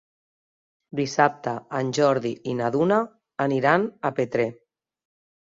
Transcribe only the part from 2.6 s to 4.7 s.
na Duna aniran a Petrer.